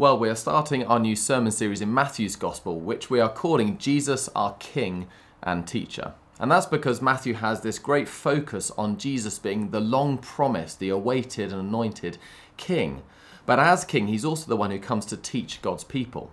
[0.00, 3.76] Well, we are starting our new sermon series in Matthew's Gospel, which we are calling
[3.76, 5.08] Jesus our King
[5.42, 6.14] and Teacher.
[6.38, 10.88] And that's because Matthew has this great focus on Jesus being the long promised, the
[10.88, 12.16] awaited and anointed
[12.56, 13.02] King.
[13.44, 16.32] But as King, he's also the one who comes to teach God's people.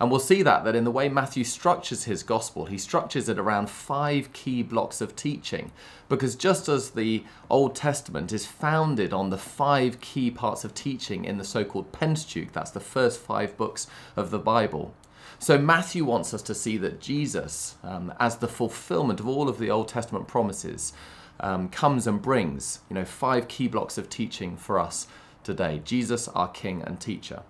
[0.00, 3.38] And we'll see that that in the way Matthew structures his gospel, he structures it
[3.38, 5.70] around five key blocks of teaching.
[6.08, 11.24] Because just as the Old Testament is founded on the five key parts of teaching
[11.24, 13.86] in the so-called Pentateuch, that's the first five books
[14.16, 14.94] of the Bible.
[15.38, 19.58] So Matthew wants us to see that Jesus, um, as the fulfillment of all of
[19.58, 20.92] the Old Testament promises,
[21.40, 25.06] um, comes and brings, you know, five key blocks of teaching for us
[25.42, 25.80] today.
[25.84, 27.42] Jesus, our King and Teacher.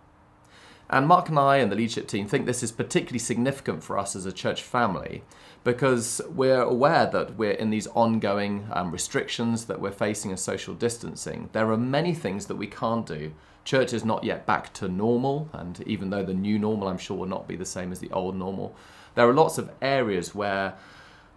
[0.94, 4.14] And Mark and I and the leadership team think this is particularly significant for us
[4.14, 5.24] as a church family
[5.64, 10.72] because we're aware that we're in these ongoing um, restrictions that we're facing as social
[10.72, 11.48] distancing.
[11.52, 13.32] There are many things that we can't do.
[13.64, 17.16] Church is not yet back to normal, and even though the new normal, I'm sure,
[17.16, 18.76] will not be the same as the old normal,
[19.16, 20.74] there are lots of areas where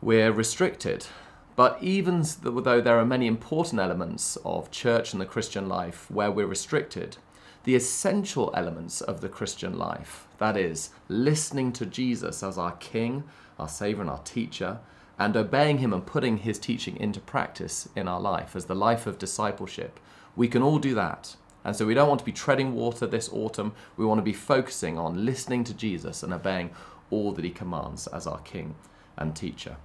[0.03, 1.07] we're restricted.
[1.55, 6.29] But even though there are many important elements of church and the Christian life where
[6.29, 7.17] we're restricted,
[7.63, 10.27] the essential elements of the Christian life.
[10.37, 13.23] That is, listening to Jesus as our King,
[13.59, 14.79] our Savior, and our teacher,
[15.19, 19.07] and obeying Him and putting His teaching into practice in our life as the life
[19.07, 19.99] of discipleship.
[20.35, 21.35] We can all do that.
[21.63, 23.73] And so we don't want to be treading water this autumn.
[23.97, 26.69] We want to be focusing on listening to Jesus and obeying
[27.09, 28.75] all that He commands as our King
[29.17, 29.77] and teacher.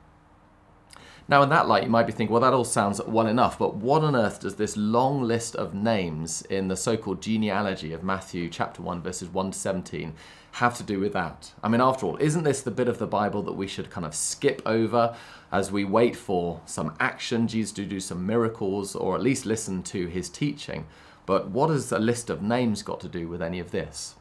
[1.28, 3.76] Now, in that light, you might be thinking, well, that all sounds well enough, but
[3.76, 8.02] what on earth does this long list of names in the so called genealogy of
[8.02, 10.14] Matthew chapter 1, verses 1 to 17,
[10.52, 11.52] have to do with that?
[11.62, 14.04] I mean, after all, isn't this the bit of the Bible that we should kind
[14.04, 15.16] of skip over
[15.52, 19.84] as we wait for some action, Jesus to do some miracles, or at least listen
[19.84, 20.86] to his teaching?
[21.24, 24.16] But what has a list of names got to do with any of this?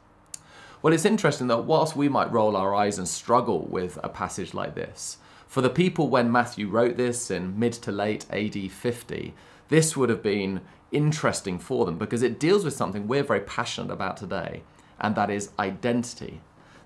[0.83, 4.53] Well, it's interesting that whilst we might roll our eyes and struggle with a passage
[4.53, 5.17] like this,
[5.51, 9.33] for the people when Matthew wrote this in mid to late AD 50,
[9.67, 10.61] this would have been
[10.93, 14.63] interesting for them because it deals with something we're very passionate about today,
[14.97, 16.39] and that is identity.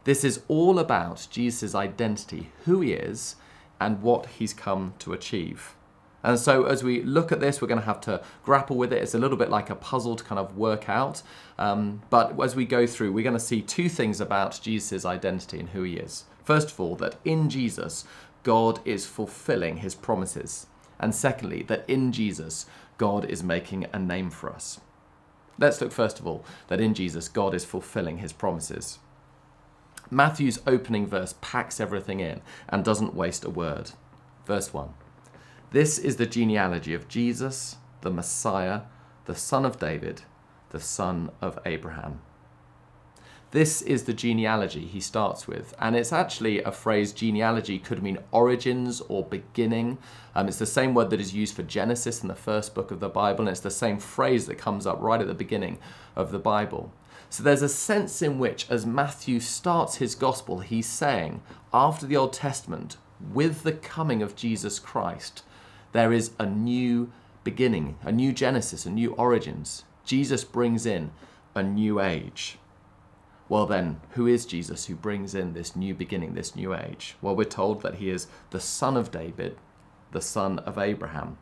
[0.03, 3.36] This is all about Jesus' identity, who he is,
[3.80, 5.76] and what he's come to achieve.
[6.24, 9.03] And so, as we look at this, we're going to have to grapple with it.
[9.03, 11.22] It's a little bit like a puzzle to kind of work out.
[11.59, 15.59] Um, but as we go through, we're going to see two things about Jesus' identity
[15.59, 16.24] and who he is.
[16.46, 18.06] First of all, that in Jesus,
[18.46, 20.68] God is fulfilling his promises.
[21.00, 22.68] And secondly, that in Jesus,
[23.00, 24.80] God is making a name for us.
[25.58, 29.00] Let's look first of all that in Jesus, God is fulfilling his promises.
[30.12, 33.92] Matthew's opening verse packs everything in and doesn't waste a word.
[34.46, 34.94] Verse 1
[35.72, 38.82] This is the genealogy of Jesus, the Messiah,
[39.26, 40.22] the son of David,
[40.70, 42.22] the son of Abraham.
[43.56, 48.18] This is the genealogy he starts with, and it's actually a phrase genealogy could mean
[48.34, 49.98] origins or beginning.
[50.36, 53.00] Um, it's the same word that is used for Genesis in the first book of
[53.00, 55.78] the Bible, and it's the same phrase that comes up right at the beginning
[56.18, 56.92] of the Bible.
[57.30, 61.42] So there's a sense in which, as Matthew starts his gospel, he's saying,
[61.74, 62.98] after the Old Testament,
[63.32, 65.44] with the coming of Jesus Christ,
[65.94, 67.10] there is a new
[67.46, 69.86] beginning, a new Genesis, a new origins.
[70.04, 71.12] Jesus brings in
[71.56, 72.58] a new age.
[73.48, 77.16] Well, then, who is Jesus who brings in this new beginning, this new age?
[77.22, 79.58] Well, we're told that he is the son of David,
[80.12, 81.38] the son of Abraham.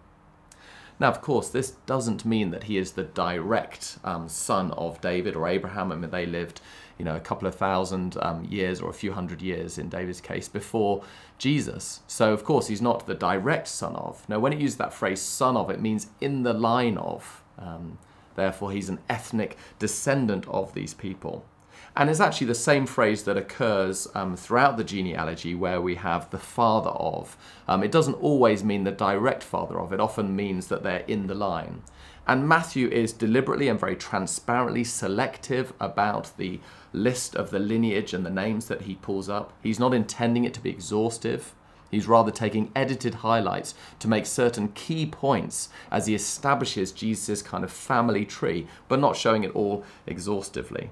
[1.00, 5.36] Now, of course, this doesn't mean that he is the direct um, son of David
[5.36, 5.92] or Abraham.
[5.92, 6.62] I mean, they lived,
[6.98, 10.22] you know, a couple of thousand um, years or a few hundred years in David's
[10.22, 11.04] case before
[11.38, 12.02] Jesus.
[12.08, 14.28] So, of course, he's not the direct son of.
[14.30, 17.44] Now, when it uses that phrase son of, it means in the line of.
[17.58, 17.98] Um,
[18.36, 21.46] therefore, he's an ethnic descendant of these people.
[21.96, 26.30] And it's actually the same phrase that occurs um, throughout the genealogy where we have
[26.32, 27.38] the father of.
[27.68, 31.28] Um, it doesn't always mean the direct father of, it often means that they're in
[31.28, 31.84] the line.
[32.26, 36.62] And Matthew is deliberately and very transparently selective about the
[36.94, 39.54] list of the lineage and the names that he pulls up.
[39.62, 41.54] He's not intending it to be exhaustive.
[41.92, 47.64] He's rather taking edited highlights to make certain key points as he establishes Jesus' kind
[47.64, 50.90] of family tree, but not showing it all exhaustively.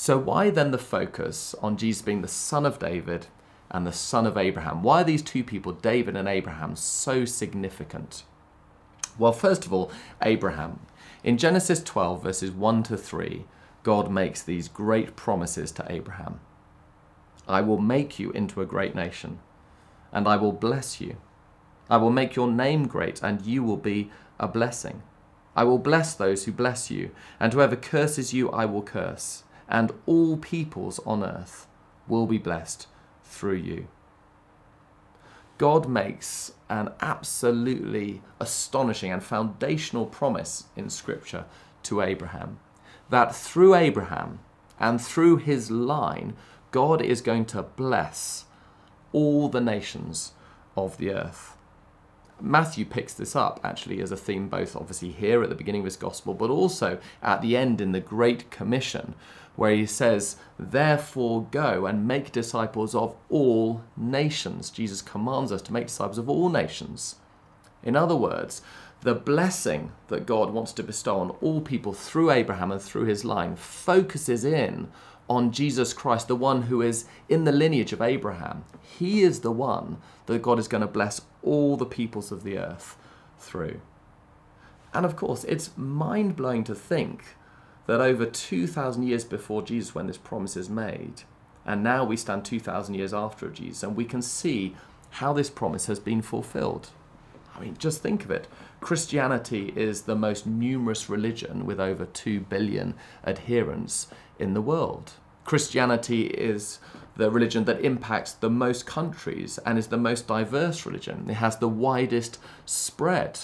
[0.00, 3.26] So, why then the focus on Jesus being the son of David
[3.68, 4.80] and the son of Abraham?
[4.80, 8.22] Why are these two people, David and Abraham, so significant?
[9.18, 9.90] Well, first of all,
[10.22, 10.78] Abraham.
[11.24, 13.44] In Genesis 12, verses 1 to 3,
[13.82, 16.38] God makes these great promises to Abraham
[17.48, 19.40] I will make you into a great nation,
[20.12, 21.16] and I will bless you.
[21.90, 25.02] I will make your name great, and you will be a blessing.
[25.56, 27.10] I will bless those who bless you,
[27.40, 31.66] and whoever curses you, I will curse and all peoples on earth
[32.06, 32.86] will be blessed
[33.24, 33.88] through you.
[35.58, 41.44] God makes an absolutely astonishing and foundational promise in Scripture
[41.82, 42.60] to Abraham
[43.10, 44.38] that through Abraham
[44.78, 46.36] and through his line,
[46.70, 48.44] God is going to bless
[49.12, 50.32] all the nations
[50.76, 51.56] of the earth.
[52.40, 55.86] Matthew picks this up actually as a theme, both obviously here at the beginning of
[55.86, 59.14] his gospel, but also at the end in the Great Commission,
[59.58, 64.70] where he says, Therefore go and make disciples of all nations.
[64.70, 67.16] Jesus commands us to make disciples of all nations.
[67.82, 68.62] In other words,
[69.00, 73.24] the blessing that God wants to bestow on all people through Abraham and through his
[73.24, 74.92] line focuses in
[75.28, 78.64] on Jesus Christ, the one who is in the lineage of Abraham.
[78.80, 79.96] He is the one
[80.26, 82.96] that God is going to bless all the peoples of the earth
[83.40, 83.80] through.
[84.94, 87.24] And of course, it's mind blowing to think
[87.88, 91.22] that over 2,000 years before Jesus, when this promise is made,
[91.64, 94.76] and now we stand 2,000 years after Jesus, and we can see
[95.12, 96.90] how this promise has been fulfilled.
[97.56, 98.46] I mean, just think of it.
[98.80, 102.92] Christianity is the most numerous religion with over 2 billion
[103.26, 104.08] adherents
[104.38, 105.12] in the world.
[105.44, 106.80] Christianity is
[107.16, 111.24] the religion that impacts the most countries and is the most diverse religion.
[111.30, 113.40] It has the widest spread.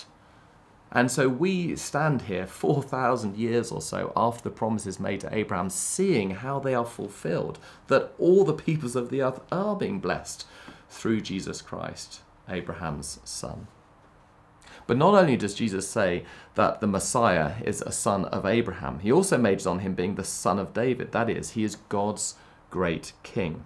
[0.95, 5.69] And so we stand here 4,000 years or so after the promises made to Abraham,
[5.69, 7.59] seeing how they are fulfilled,
[7.89, 10.47] that all the peoples of the earth are being blessed
[10.89, 13.67] through Jesus Christ, Abraham's son.
[14.87, 16.25] But not only does Jesus say
[16.55, 20.23] that the Messiah is a son of Abraham, he also majors on him being the
[20.23, 21.11] son of David.
[21.11, 22.37] That is, he is God's
[22.71, 23.65] great king.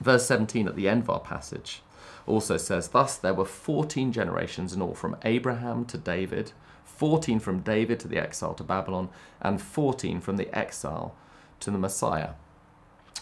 [0.00, 1.82] Verse 17 at the end of our passage
[2.26, 6.52] also says, Thus there were 14 generations in all from Abraham to David,
[6.84, 9.08] 14 from David to the exile to Babylon,
[9.40, 11.14] and 14 from the exile
[11.60, 12.30] to the Messiah.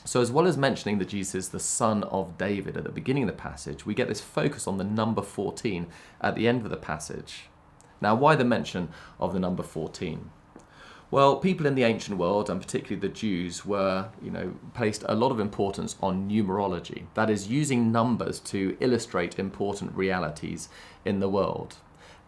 [0.05, 3.25] So, as well as mentioning that Jesus is the son of David at the beginning
[3.25, 5.87] of the passage, we get this focus on the number 14
[6.21, 7.45] at the end of the passage.
[8.01, 10.31] Now, why the mention of the number 14?
[11.11, 15.15] Well, people in the ancient world, and particularly the Jews, were, you know, placed a
[15.15, 17.07] lot of importance on numerology.
[17.15, 20.69] That is, using numbers to illustrate important realities
[21.07, 21.77] in the world.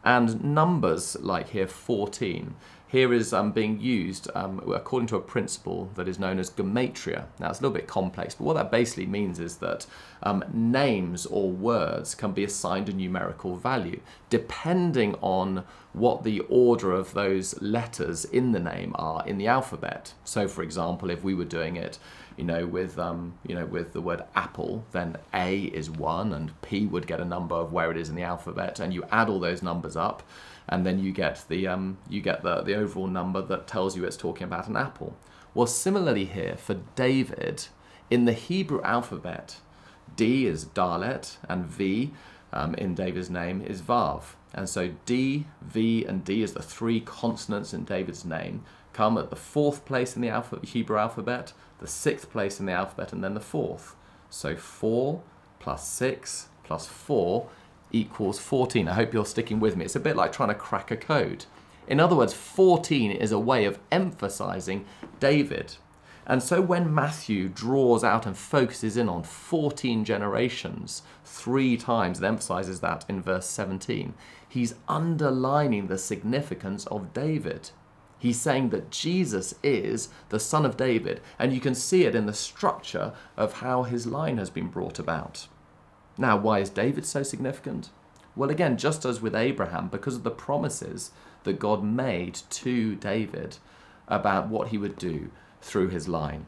[0.02, 2.54] And numbers, like here 14,
[2.90, 7.26] here is um, being used um, according to a principle that is known as gematria.
[7.38, 9.86] Now, it's a little bit complex, but what that basically means is that
[10.24, 16.92] um, names or words can be assigned a numerical value depending on what the order
[16.92, 20.12] of those letters in the name are in the alphabet.
[20.24, 21.98] So, for example, if we were doing it,
[22.36, 26.60] you know, with um, you know, with the word apple, then A is one, and
[26.62, 29.28] P would get a number of where it is in the alphabet, and you add
[29.28, 30.22] all those numbers up
[30.70, 34.04] and then you get the um, you get the, the overall number that tells you
[34.04, 35.16] it's talking about an apple.
[35.52, 37.66] Well, similarly here for David,
[38.08, 39.56] in the Hebrew alphabet,
[40.16, 42.12] D is Dalet and V
[42.52, 44.34] um, in David's name is Vav.
[44.54, 49.30] And so D, V, and D is the three consonants in David's name come at
[49.30, 53.22] the fourth place in the alpha- Hebrew alphabet, the sixth place in the alphabet, and
[53.22, 53.94] then the fourth.
[54.28, 55.22] So 4
[55.58, 57.48] plus 6 plus 4
[57.92, 58.88] equals 14.
[58.88, 59.84] I hope you're sticking with me.
[59.84, 61.46] It's a bit like trying to crack a code.
[61.86, 64.84] In other words, 14 is a way of emphasizing
[65.18, 65.76] David.
[66.26, 72.26] And so when Matthew draws out and focuses in on 14 generations three times and
[72.26, 74.14] emphasizes that in verse 17,
[74.48, 77.70] he's underlining the significance of David.
[78.20, 82.26] He's saying that Jesus is the son of David, and you can see it in
[82.26, 85.48] the structure of how his line has been brought about.
[86.20, 87.88] Now, why is David so significant?
[88.36, 91.12] Well, again, just as with Abraham, because of the promises
[91.44, 93.56] that God made to David
[94.06, 95.30] about what he would do
[95.62, 96.44] through his line.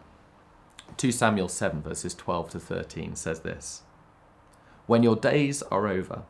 [0.98, 3.80] 2 Samuel 7, verses 12 to 13 says this
[4.86, 6.24] When your days are over,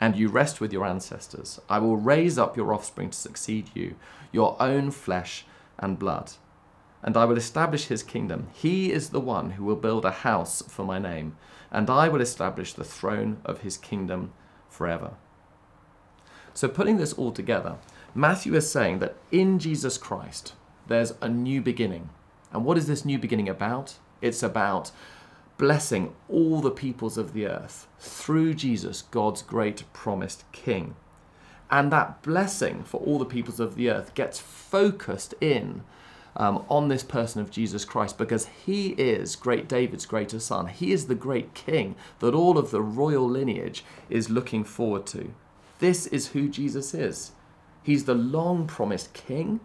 [0.00, 3.96] and you rest with your ancestors, I will raise up your offspring to succeed you,
[4.32, 5.44] your own flesh
[5.78, 6.32] and blood.
[7.02, 8.48] And I will establish his kingdom.
[8.54, 11.36] He is the one who will build a house for my name
[11.70, 14.32] and I will establish the throne of his kingdom
[14.68, 15.14] forever.
[16.54, 17.76] So, putting this all together,
[18.14, 20.54] Matthew is saying that in Jesus Christ,
[20.86, 22.08] there's a new beginning.
[22.52, 23.96] And what is this new beginning about?
[24.22, 24.90] It's about
[25.58, 30.96] blessing all the peoples of the earth through Jesus, God's great promised King.
[31.70, 35.82] And that blessing for all the peoples of the earth gets focused in
[36.36, 40.68] um, on this person of Jesus Christ because he is great David's greater son.
[40.68, 45.32] He is the great king that all of the royal lineage is looking forward to.
[45.78, 47.32] This is who Jesus is.
[47.82, 49.60] He's the long promised king,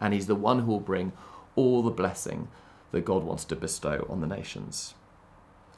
[0.00, 1.12] and he's the one who will bring
[1.54, 2.48] all the blessing
[2.90, 4.94] that God wants to bestow on the nations.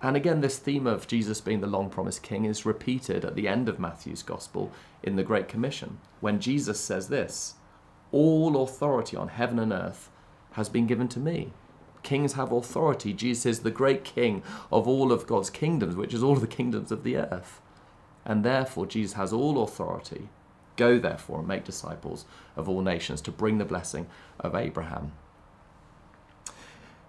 [0.02, 3.48] And again, this theme of Jesus being the long promised king is repeated at the
[3.48, 4.72] end of Matthew's gospel
[5.02, 7.54] in the Great Commission, when Jesus says this
[8.10, 10.10] All authority on heaven and earth
[10.54, 11.52] has been given to me.
[12.02, 13.12] Kings have authority.
[13.12, 16.46] Jesus is the great king of all of God's kingdoms, which is all of the
[16.46, 17.60] kingdoms of the earth.
[18.24, 20.28] And therefore, Jesus has all authority.
[20.76, 22.24] Go therefore and make disciples
[22.56, 24.06] of all nations to bring the blessing
[24.40, 25.12] of Abraham.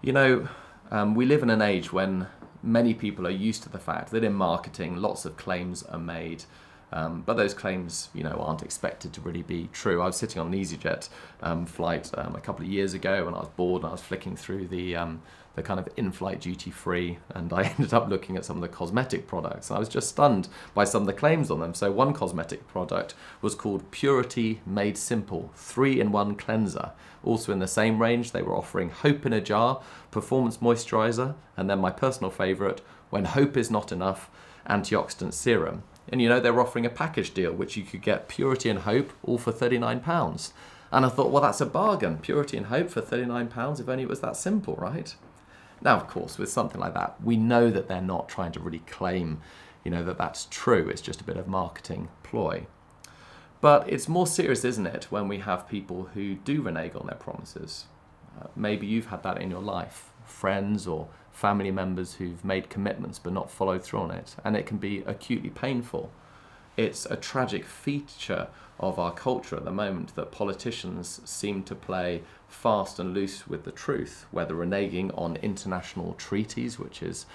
[0.02, 0.48] You know,
[0.90, 2.28] um, we live in an age when
[2.62, 6.44] many people are used to the fact that in marketing, lots of claims are made.
[6.92, 10.00] Um, but those claims, you know, aren't expected to really be true.
[10.00, 11.08] I was sitting on an EasyJet
[11.42, 14.02] um, flight um, a couple of years ago, and I was bored, and I was
[14.02, 15.22] flicking through the um,
[15.56, 18.68] the kind of in-flight duty free, and I ended up looking at some of the
[18.68, 19.70] cosmetic products.
[19.70, 21.74] I was just stunned by some of the claims on them.
[21.74, 26.92] So one cosmetic product was called Purity Made Simple, three-in-one cleanser.
[27.24, 31.68] Also in the same range, they were offering Hope in a Jar, Performance Moisturizer, and
[31.68, 34.30] then my personal favourite, When Hope Is Not Enough,
[34.68, 35.82] Antioxidant Serum.
[36.08, 38.80] And you know, they were offering a package deal, which you could get Purity and
[38.80, 40.52] Hope all for £39.
[40.92, 42.18] And I thought, well, that's a bargain.
[42.18, 45.14] Purity and Hope for £39, if only it was that simple, right?
[45.82, 48.78] Now, of course, with something like that, we know that they're not trying to really
[48.80, 49.40] claim,
[49.84, 50.88] you know, that that's true.
[50.88, 52.66] It's just a bit of marketing ploy.
[53.60, 57.16] But it's more serious, isn't it, when we have people who do renege on their
[57.16, 57.86] promises?
[58.40, 63.18] Uh, maybe you've had that in your life, friends or family members who've made commitments
[63.18, 66.10] but not followed through on it, and it can be acutely painful.
[66.78, 68.48] It's a tragic feature
[68.80, 73.64] of our culture at the moment that politicians seem to play fast and loose with
[73.64, 77.26] the truth, whether reneging on international treaties, which is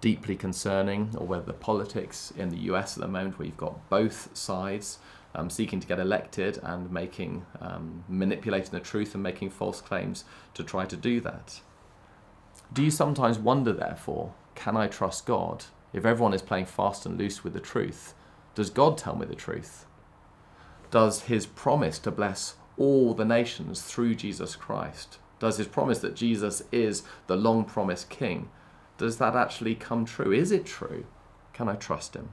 [0.00, 3.88] deeply concerning, or whether the politics in the US at the moment, where you've got
[3.90, 4.98] both sides
[5.34, 10.24] um, seeking to get elected and making um, manipulating the truth and making false claims
[10.54, 11.60] to try to do that.
[12.72, 17.16] Do you sometimes wonder, therefore, can I trust God if everyone is playing fast and
[17.16, 18.14] loose with the truth?
[18.54, 19.86] Does God tell me the truth?
[20.90, 25.18] Does his promise to bless all the nations through Jesus Christ?
[25.38, 28.50] Does his promise that Jesus is the long promised king,
[28.96, 30.32] does that actually come true?
[30.32, 31.06] Is it true?
[31.52, 32.30] Can I trust him?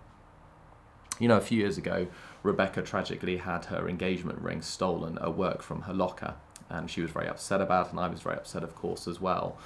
[1.19, 2.07] You know, a few years ago,
[2.43, 6.35] Rebecca tragically had her engagement ring stolen at work from her locker,
[6.69, 9.21] and she was very upset about it, and I was very upset, of course, as
[9.21, 9.57] well.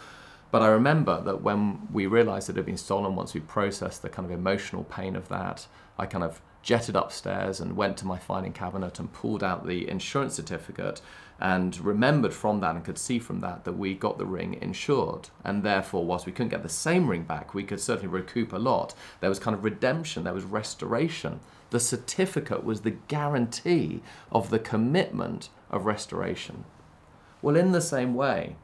[0.51, 4.09] But I remember that when we realized it had been stolen, once we processed the
[4.09, 8.17] kind of emotional pain of that, I kind of jetted upstairs and went to my
[8.17, 11.01] filing cabinet and pulled out the insurance certificate
[11.39, 15.29] and remembered from that and could see from that that we got the ring insured.
[15.43, 18.57] And therefore, whilst we couldn't get the same ring back, we could certainly recoup a
[18.57, 18.93] lot.
[19.21, 21.39] There was kind of redemption, there was restoration.
[21.69, 24.01] The certificate was the guarantee
[24.31, 26.65] of the commitment of restoration.
[27.41, 28.55] Well, in the same way,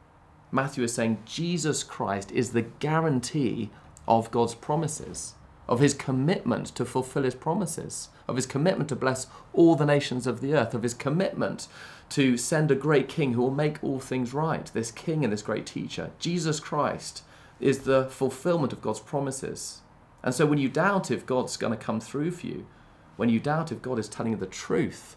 [0.56, 3.70] Matthew is saying Jesus Christ is the guarantee
[4.08, 5.34] of God's promises
[5.68, 10.26] of his commitment to fulfill his promises, of his commitment to bless all the nations
[10.26, 11.66] of the earth, of his commitment
[12.08, 15.42] to send a great king who will make all things right, this king and this
[15.42, 16.10] great teacher.
[16.18, 17.22] Jesus Christ
[17.58, 19.80] is the fulfillment of God's promises.
[20.22, 22.66] And so when you doubt if God's going to come through for you,
[23.16, 25.16] when you doubt if God is telling you the truth,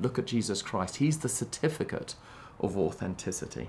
[0.00, 0.96] look at Jesus Christ.
[0.96, 2.14] He's the certificate
[2.60, 3.68] of authenticity.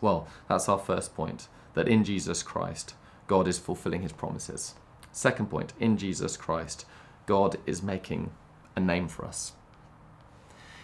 [0.00, 2.94] Well, that's our first point that in Jesus Christ,
[3.26, 4.74] God is fulfilling his promises.
[5.12, 6.86] Second point, in Jesus Christ,
[7.26, 8.30] God is making
[8.76, 9.52] a name for us.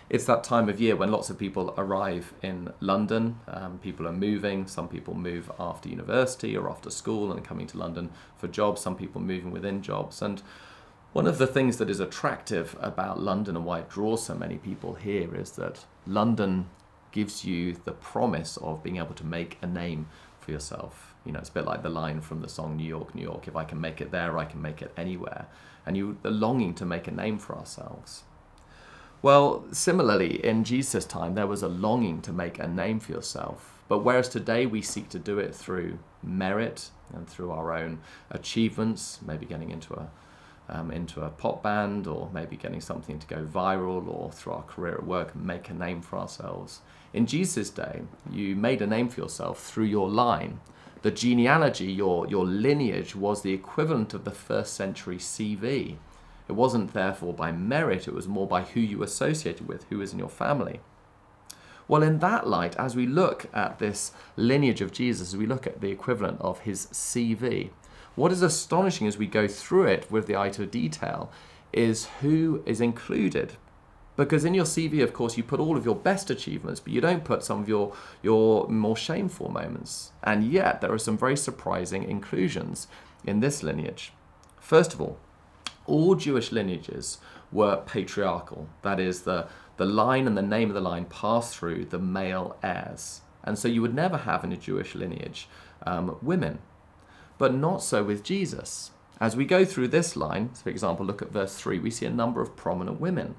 [0.08, 3.38] It's that time of year when lots of people arrive in London.
[3.46, 4.66] Um, people are moving.
[4.66, 8.80] Some people move after university or after school and coming to London for jobs.
[8.80, 10.20] Some people moving within jobs.
[10.20, 10.42] And
[11.12, 14.56] one of the things that is attractive about London and why it draws so many
[14.58, 16.68] people here is that London
[17.12, 20.08] gives you the promise of being able to make a name
[20.40, 23.14] for yourself you know, it's a bit like the line from the song New York,
[23.14, 23.46] New York.
[23.46, 25.46] If I can make it there, I can make it anywhere.
[25.84, 28.22] And you, the longing to make a name for ourselves.
[29.22, 33.82] Well, similarly, in Jesus' time, there was a longing to make a name for yourself.
[33.86, 38.00] But whereas today we seek to do it through merit and through our own
[38.30, 40.10] achievements, maybe getting into a
[40.70, 44.62] um, into a pop band or maybe getting something to go viral or through our
[44.62, 46.80] career at work and make a name for ourselves.
[47.12, 50.60] In Jesus' day, you made a name for yourself through your line
[51.02, 55.96] the genealogy, your, your lineage, was the equivalent of the first century CV.
[56.48, 60.12] It wasn't therefore by merit, it was more by who you associated with, who was
[60.12, 60.80] in your family.
[61.88, 65.66] Well, in that light, as we look at this lineage of Jesus, as we look
[65.66, 67.70] at the equivalent of his CV,
[68.16, 71.30] what is astonishing as we go through it with the eye to detail
[71.72, 73.56] is who is included
[74.20, 77.00] Because in your CV, of course, you put all of your best achievements, but you
[77.00, 80.12] don't put some of your, your more shameful moments.
[80.22, 82.86] And yet, there are some very surprising inclusions
[83.24, 84.12] in this lineage.
[84.58, 85.18] First of all,
[85.86, 87.16] all Jewish lineages
[87.50, 88.68] were patriarchal.
[88.82, 89.48] That is, the,
[89.78, 93.22] the line and the name of the line passed through the male heirs.
[93.42, 95.48] And so you would never have in a Jewish lineage
[95.86, 96.58] um, women.
[97.40, 98.90] But not so with Jesus.
[99.18, 102.10] As we go through this line, for example, look at verse 3, we see a
[102.10, 103.34] number of prominent women.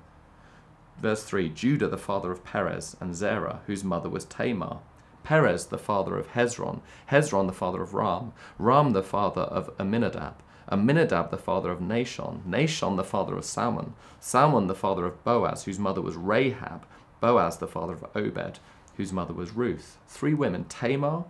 [0.98, 4.80] Verse 3 Judah, the father of Perez and Zerah, whose mother was Tamar.
[5.24, 6.82] Perez, the father of Hezron.
[7.12, 8.34] Hezron, the father of Ram.
[8.58, 10.34] Ram, the father of Amminadab.
[10.72, 12.42] Amminadab, the father of Nahshon.
[12.44, 13.94] Nahshon, the father of Salmon.
[14.20, 16.88] Salmon, the father of Boaz, whose mother was Rahab.
[17.20, 18.58] Boaz, the father of Obed,
[18.98, 20.00] whose mother was Ruth.
[20.08, 21.26] Three women Tamar,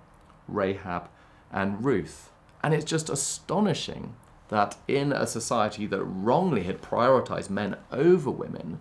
[0.48, 1.10] Rahab,
[1.52, 2.31] and Ruth.
[2.64, 4.16] And it's just astonishing
[4.50, 8.80] that in a society that wrongly had prioritized men over women,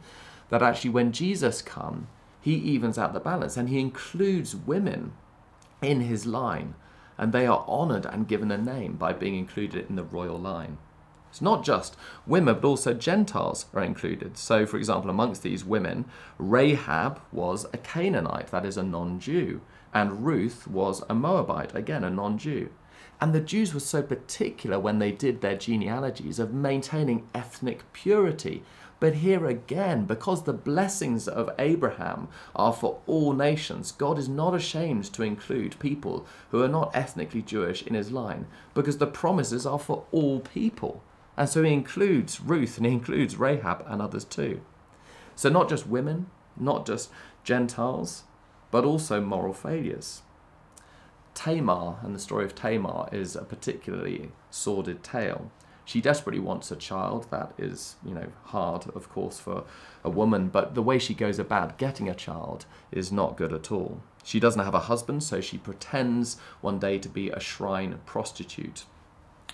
[0.49, 2.09] that actually when Jesus come,
[2.41, 5.13] he evens out the balance and he includes women
[5.83, 6.75] in his line
[7.17, 10.79] and they are honored and given a name by being included in the royal line.
[11.31, 11.97] It's not just
[12.27, 14.37] women, but also Gentiles are included.
[14.37, 16.07] So, for example, amongst these women,
[16.39, 19.61] Rahab was a Canaanite, that is, a non Jew,
[19.95, 22.71] and Ruth was a Moabite, again, a non Jew.
[23.21, 28.63] And the Jews were so particular when they did their genealogies of maintaining ethnic purity.
[28.99, 34.55] But here again, because the blessings of Abraham are for all nations, God is not
[34.55, 39.67] ashamed to include people who are not ethnically Jewish in his line, because the promises
[39.67, 41.03] are for all people.
[41.37, 44.61] And so he includes Ruth and he includes Rahab and others too.
[45.35, 47.11] So not just women, not just
[47.45, 48.25] Gentiles,
[48.71, 50.23] but also moral failures.
[51.35, 55.51] Tamar and the story of Tamar is a particularly sordid tale.
[55.85, 57.27] She desperately wants a child.
[57.31, 59.65] That is, you know, hard, of course, for
[60.05, 63.73] a woman, but the way she goes about getting a child is not good at
[63.73, 64.01] all.
[64.23, 68.85] She doesn't have a husband, so she pretends one day to be a shrine prostitute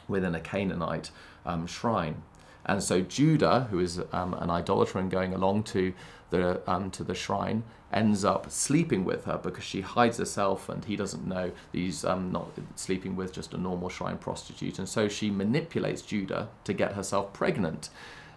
[0.09, 1.10] within a Canaanite
[1.47, 2.23] um, shrine.
[2.67, 5.95] And so Judah, who is um, an idolater and going along to
[6.30, 7.62] the um, to the shrine,
[7.97, 12.30] ends up sleeping with her because she hides herself and he doesn't know he's um,
[12.30, 14.78] not sleeping with just a normal shrine prostitute.
[14.78, 17.89] And so she manipulates Judah to get herself pregnant.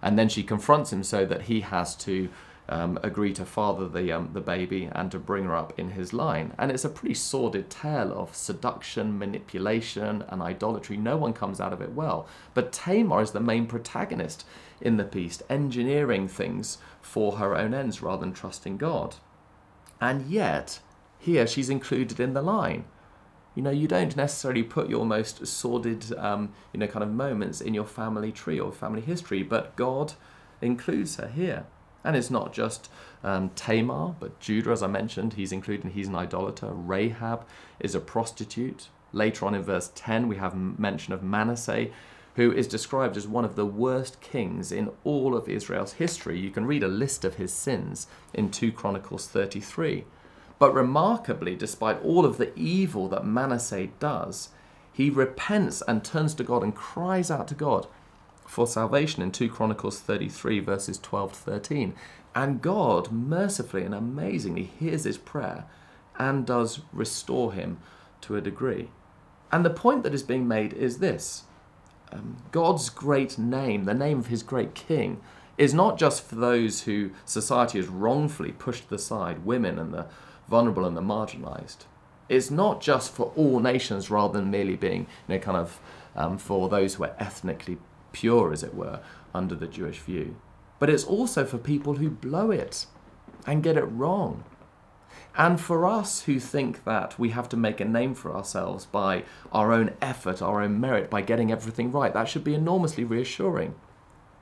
[0.02, 2.30] And then she confronts him so that he has to
[2.70, 6.14] um, agree to father the, um, the baby and to bring her up in his
[6.14, 6.54] line.
[6.58, 10.96] And it's a pretty sordid tale of seduction, manipulation, and idolatry.
[10.96, 12.30] No one comes out of it well.
[12.54, 14.46] But Tamar is the main protagonist
[14.80, 19.16] in the piece, engineering things for her own ends rather than trusting God.
[20.02, 20.80] And yet,
[21.18, 22.86] here she's included in the line.
[23.56, 27.60] You know, you don't necessarily put your most sordid, um, you know, kind of moments
[27.60, 30.14] in your family tree or family history, but God
[30.62, 31.66] includes her here.
[32.04, 32.90] And it's not just
[33.24, 36.72] um, Tamar, but Judah, as I mentioned, he's included, he's an idolater.
[36.72, 37.46] Rahab
[37.80, 38.88] is a prostitute.
[39.12, 41.88] Later on in verse 10, we have mention of Manasseh,
[42.40, 46.40] who is described as one of the worst kings in all of Israel's history.
[46.40, 50.06] You can read a list of his sins in 2 Chronicles 33.
[50.58, 54.52] But remarkably, despite all of the evil that Manasseh does,
[54.94, 57.88] he repents and turns to God and cries out to God
[58.48, 61.94] for salvation in 2 Chronicles 33, verses 12 to 13.
[62.34, 65.66] And God mercifully and amazingly hears his prayer
[66.18, 67.80] and does restore him
[68.22, 68.92] to a degree.
[69.52, 71.44] And the point that is being made is this
[72.12, 75.22] um, God's great name, the name of his great king,
[75.58, 80.08] is not just for those who society has wrongfully pushed aside, women and the
[80.48, 81.86] vulnerable and the marginalized.
[82.30, 85.80] It's not just for all nations rather than merely being, you know, kind of
[86.16, 87.78] um, for those who are ethnically
[88.12, 89.02] pure, as it were,
[89.34, 90.36] under the Jewish view.
[90.80, 92.86] But it's also for people who blow it
[93.46, 94.44] and get it wrong
[95.38, 99.24] and for us who think that we have to make a name for ourselves by
[99.52, 103.76] our own effort, our own merit, by getting everything right, that should be enormously reassuring.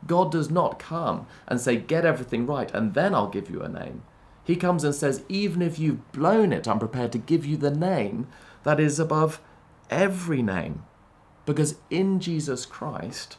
[0.05, 3.69] God does not come and say, Get everything right, and then I'll give you a
[3.69, 4.03] name.
[4.43, 7.71] He comes and says, Even if you've blown it, I'm prepared to give you the
[7.71, 8.27] name
[8.63, 9.41] that is above
[9.89, 10.83] every name.
[11.45, 13.37] Because in Jesus Christ,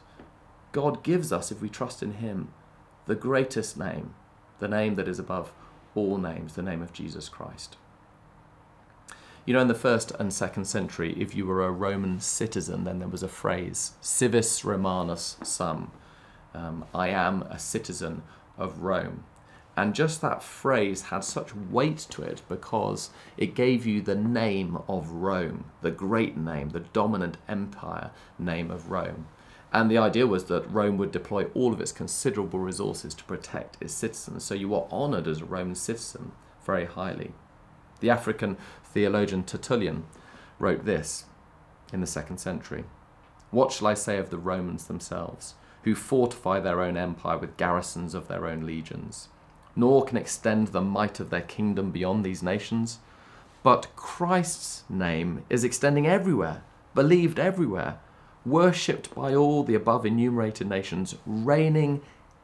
[0.72, 2.52] God gives us, if we trust in Him,
[3.06, 4.14] the greatest name,
[4.58, 5.52] the name that is above
[5.98, 7.76] all names, the name of Jesus Christ.
[9.44, 12.98] You know, in the first and second century, if you were a Roman citizen, then
[12.98, 15.90] there was a phrase, civis Romanus sum.
[16.54, 18.22] Um, I am a citizen
[18.58, 19.24] of Rome.
[19.76, 24.78] And just that phrase had such weight to it because it gave you the name
[24.88, 29.28] of Rome, the great name, the dominant empire name of Rome.
[29.72, 33.76] And the idea was that Rome would deploy all of its considerable resources to protect
[33.80, 34.44] its citizens.
[34.44, 36.32] So you were honoured as a Roman citizen
[36.64, 37.32] very highly.
[38.00, 40.04] The African theologian Tertullian
[40.58, 41.26] wrote this
[41.92, 42.84] in the second century
[43.50, 48.14] What shall I say of the Romans themselves, who fortify their own empire with garrisons
[48.14, 49.28] of their own legions,
[49.76, 52.98] nor can extend the might of their kingdom beyond these nations?
[53.62, 56.62] But Christ's name is extending everywhere,
[56.94, 57.98] believed everywhere,
[58.44, 62.00] worshipped by all the above enumerated nations, reigning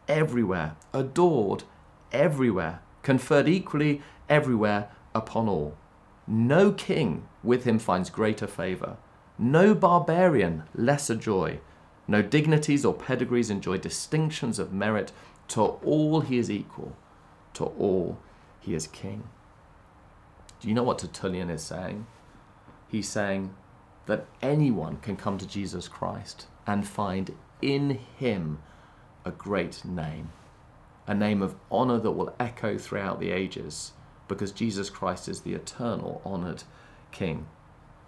[0.09, 1.65] everywhere, adored
[2.13, 5.77] everywhere, conferred equally everywhere upon all.
[6.27, 8.97] No king with him finds greater favour,
[9.39, 11.61] no barbarian lesser joy,
[12.07, 15.13] no dignities or pedigrees enjoy distinctions of merit.
[15.49, 16.97] To all he is equal,
[17.55, 18.19] to all
[18.61, 19.29] he is king.
[20.61, 22.07] Do you know what Tertullian is saying?
[22.89, 23.55] He's saying
[24.07, 28.59] that anyone can come to Jesus Christ and find in him
[29.25, 30.31] a great name,
[31.07, 33.93] a name of honour that will echo throughout the ages
[34.29, 36.65] because Jesus Christ is the eternal, honoured
[37.13, 37.47] King.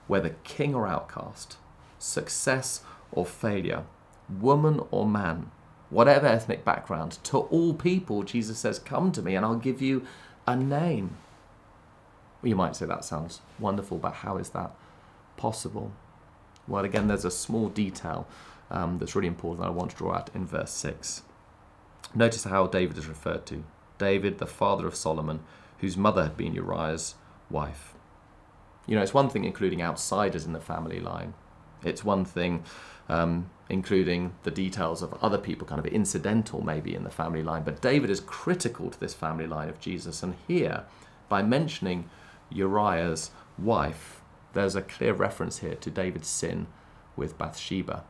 [0.07, 1.57] Whether king or outcast,
[1.99, 3.85] success or failure,
[4.29, 5.51] woman or man,
[5.91, 10.07] whatever ethnic background, to all people, Jesus says, Come to me and I'll give you
[10.47, 11.17] a name.
[12.41, 14.73] Well, you might say that sounds wonderful, but how is that
[15.37, 15.93] possible?
[16.69, 18.27] Well, again, there's a small detail
[18.71, 21.23] um, that's really important that I want to draw out in verse 6.
[22.15, 23.65] Notice how David is referred to
[23.99, 25.41] David, the father of Solomon,
[25.79, 27.15] whose mother had been Uriah's
[27.51, 27.95] wife.
[28.87, 31.35] You know, it's one thing including outsiders in the family line,
[31.85, 32.65] it's one thing
[33.09, 37.63] um, including the details of other people, kind of incidental maybe in the family line.
[37.63, 40.23] But David is critical to this family line of Jesus.
[40.23, 40.85] And here,
[41.29, 42.09] by mentioning
[42.51, 44.16] Uriah's wife,
[44.57, 46.67] there's a clear reference here to David's sin
[47.15, 48.05] with Bathsheba.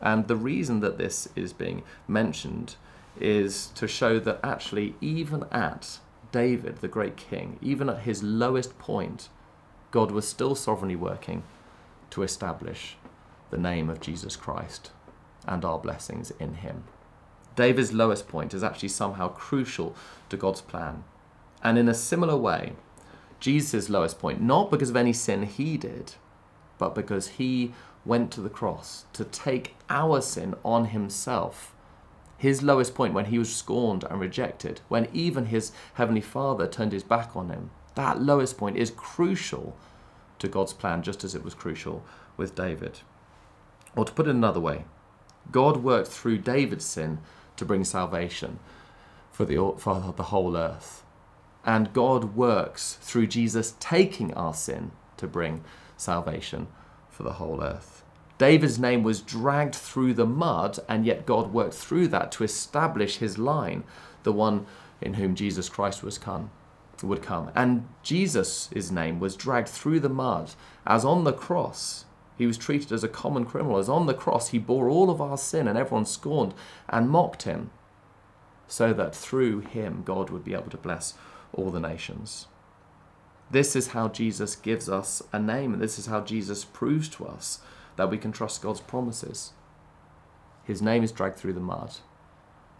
[0.00, 2.76] And the reason that this is being mentioned
[3.18, 6.00] is to show that actually, even at
[6.32, 9.30] David, the great king, even at his lowest point,
[9.90, 11.44] God was still sovereignly working
[12.10, 12.96] to establish
[13.50, 14.90] the name of Jesus Christ
[15.46, 16.84] and our blessings in him.
[17.56, 19.96] David's lowest point is actually somehow crucial
[20.28, 21.04] to God's plan.
[21.62, 22.74] And in a similar way,
[23.44, 26.14] Jesus' lowest point, not because of any sin he did,
[26.78, 27.74] but because he
[28.06, 31.74] went to the cross to take our sin on himself
[32.38, 36.92] his lowest point when he was scorned and rejected, when even his heavenly Father turned
[36.92, 39.76] his back on him, that lowest point is crucial
[40.38, 42.02] to God's plan, just as it was crucial
[42.38, 43.00] with David.
[43.94, 44.84] Or to put it another way,
[45.52, 47.18] God worked through David's sin
[47.56, 48.58] to bring salvation
[49.30, 51.03] for the, for the whole earth.
[51.66, 55.64] And God works through Jesus taking our sin to bring
[55.96, 56.66] salvation
[57.08, 58.02] for the whole earth.
[58.36, 63.18] David's name was dragged through the mud, and yet God worked through that to establish
[63.18, 63.84] his line,
[64.24, 64.66] the one
[65.00, 66.50] in whom Jesus Christ was come,
[67.02, 67.50] would come.
[67.54, 70.54] And Jesus' name was dragged through the mud,
[70.86, 72.04] as on the cross
[72.36, 75.20] he was treated as a common criminal, as on the cross he bore all of
[75.20, 76.54] our sin, and everyone scorned
[76.88, 77.70] and mocked him,
[78.66, 81.14] so that through him God would be able to bless
[81.54, 82.46] all the nations.
[83.50, 87.26] This is how Jesus gives us a name, and this is how Jesus proves to
[87.26, 87.60] us
[87.96, 89.52] that we can trust God's promises.
[90.64, 91.96] His name is dragged through the mud.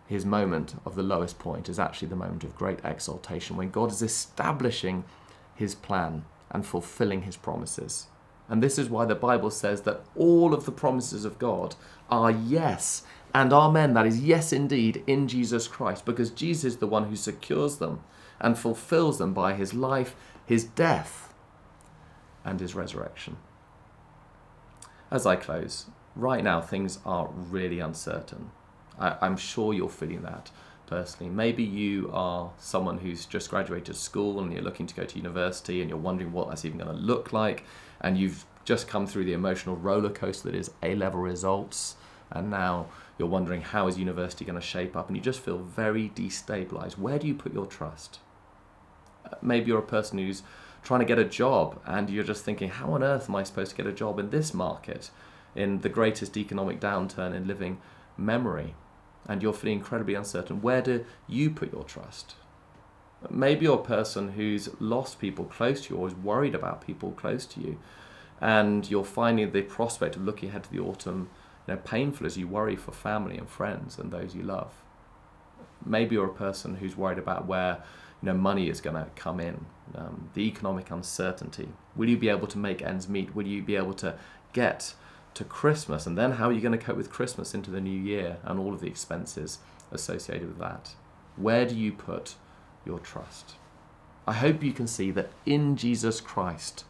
[0.07, 3.91] His moment of the lowest point is actually the moment of great exaltation when God
[3.91, 5.05] is establishing
[5.55, 8.07] his plan and fulfilling his promises.
[8.49, 11.75] And this is why the Bible says that all of the promises of God
[12.11, 13.03] are yes
[13.35, 13.95] and amen.
[13.95, 18.01] That is yes indeed in Jesus Christ, because Jesus is the one who secures them
[18.41, 20.15] and fulfills them by his life,
[20.47, 21.33] his death,
[22.45, 23.37] and his resurrection
[25.15, 28.51] as I close, right now things are really uncertain.
[28.99, 30.51] I, I'm sure you're feeling that
[30.89, 31.33] personally.
[31.33, 35.81] Maybe you are someone who's just graduated school and you're looking to go to university
[35.81, 37.65] and you're wondering what that's even going to look like,
[38.01, 41.95] and you've just come through the emotional roller coaster that is A level results,
[42.33, 45.59] and now you're wondering how is university going to shape up, and you just feel
[45.59, 46.99] very destabilized.
[46.99, 48.19] Where do you put your trust?
[49.43, 50.43] Maybe you're a person who's
[50.83, 53.71] trying to get a job and you're just thinking, how on earth am I supposed
[53.71, 55.11] to get a job in this market,
[55.55, 57.81] in the greatest economic downturn in living
[58.17, 58.75] memory?
[59.27, 60.61] And you're feeling incredibly uncertain.
[60.61, 62.35] Where do you put your trust?
[63.31, 67.13] Maybe you're a person who's lost people close to you or is worried about people
[67.13, 67.79] close to you,
[68.41, 71.31] and you're finding the prospect of looking ahead to the autumn
[71.67, 74.75] you know, painful as you worry for family and friends and those you love.
[75.85, 77.83] Maybe you're a person who's worried about where
[78.25, 81.69] you know, money is going to come in, um, the economic uncertainty.
[81.95, 83.35] Will you be able to make ends meet?
[83.35, 84.15] Will you be able to
[84.55, 84.95] get
[85.35, 88.01] to Christmas, and then how are you going to cope with Christmas into the new
[88.01, 89.59] year and all of the expenses
[89.93, 90.95] associated with that?
[91.37, 92.37] Where do you put
[92.87, 93.57] your trust?
[94.27, 96.87] I hope you can see that in Jesus Christ,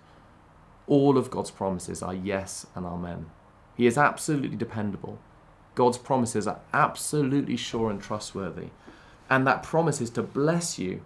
[0.86, 3.26] all of God's promises are yes and amen.
[3.76, 5.18] He is absolutely dependable.
[5.74, 8.68] God's promises are absolutely sure and trustworthy.
[9.28, 11.02] And that promise is to bless you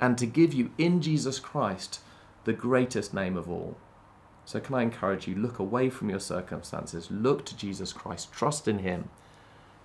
[0.00, 2.00] and to give you in Jesus Christ
[2.44, 3.76] the greatest name of all.
[4.44, 8.66] So, can I encourage you, look away from your circumstances, look to Jesus Christ, trust
[8.66, 9.10] in Him.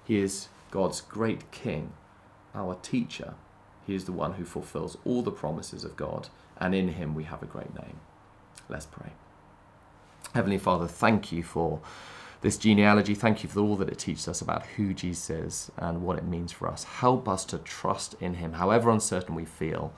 [0.06, 1.92] He is God's great King,
[2.56, 3.34] our teacher.
[3.86, 7.26] He is the one who fulfills all the promises of God, and in Him we
[7.26, 8.00] have a great name.
[8.70, 9.12] Let's pray.
[10.34, 11.82] Heavenly Father, thank you for
[12.44, 13.16] this genealogy.
[13.16, 16.26] Thank you for all that it teaches us about who Jesus is and what it
[16.26, 16.84] means for us.
[16.84, 19.94] Help us to trust in Him, however uncertain we feel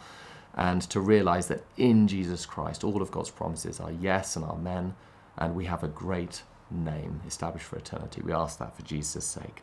[0.56, 4.96] and to realize that in Jesus Christ, all of God's promises are yes and amen,
[5.38, 8.22] and we have a great name established for eternity.
[8.24, 9.62] We ask that for Jesus' sake.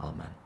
[0.00, 0.45] Amen.